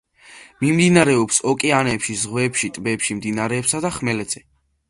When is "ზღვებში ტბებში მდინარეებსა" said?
2.23-3.83